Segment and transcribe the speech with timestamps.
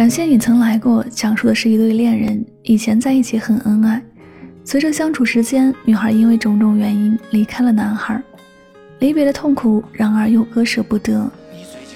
[0.00, 4.02] 感谢你曾来过，讲述的是一对恋人以前在一起很恩爱，
[4.64, 8.18] 随着相处时间，女孩因为种种原因离开了男孩，
[9.00, 11.30] 离别的痛苦，然而又割舍不得，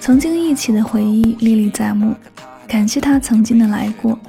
[0.01, 2.14] 曾经一起的回忆历历在目。
[2.69, 4.21] 感谢他曾经的来过，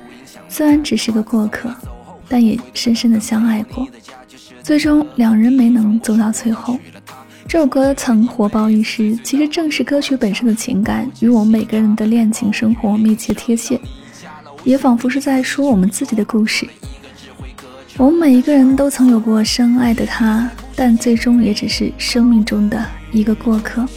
[0.48, 1.70] 虽然只是个过客，
[2.30, 3.86] 但也深深的相爱过。
[4.64, 6.80] 最终两人没能走到最后。
[7.48, 13.80] 这首歌曾火爆一时，其实正是歌曲本身的情感与我们每个人的恋情生活密切贴切，
[14.64, 16.68] 也仿佛是在说我们自己的故事。
[17.98, 23.88] 我们每一个人都曾有过深爱的他，但最终也只是生命中的一个过客。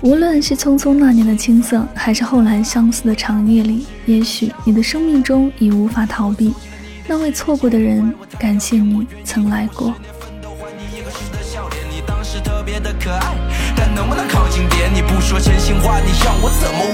[0.00, 6.54] 无论是匆匆那年的青涩，还是后来相似的长夜里，也许你的生命中已无法逃避
[7.06, 8.12] 那位错过的人。
[8.40, 9.94] 感谢你曾来过。
[12.80, 13.34] 的可爱，
[13.76, 14.92] 但能不能靠近点？
[14.92, 16.87] 你不说真心话，你让我怎么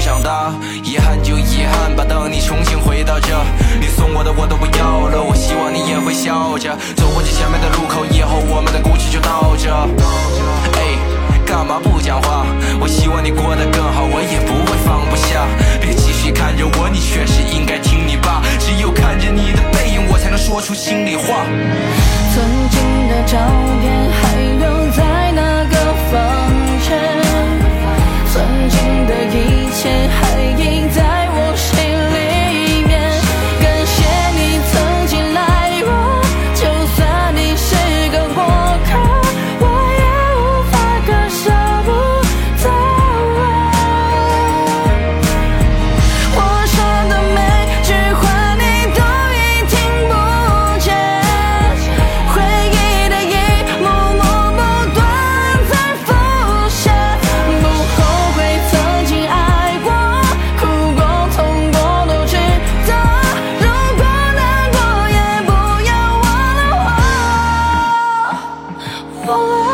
[0.00, 2.04] 长大，遗憾就遗憾吧。
[2.08, 3.28] 等你重新回到这，
[3.78, 5.22] 你送我的我都不要了。
[5.22, 9.70] 我希望你也会笑着走过这前面的路口，以后我们的故事就到这。
[10.78, 10.96] 哎，
[11.44, 12.46] 干嘛不讲话？
[12.80, 14.76] 我希望你过得更好，我也不会
[69.30, 69.69] 忘了